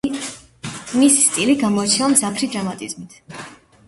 [1.01, 3.15] მისი სტილი გამოირჩევა მძაფრი დრამატიზმით.